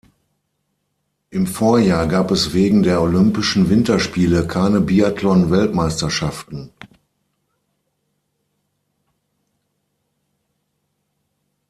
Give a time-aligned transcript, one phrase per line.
[1.29, 6.71] Im Vorjahr gab es wegen der Olympischen Winterspiele keine Biathlon-Weltmeisterschaften.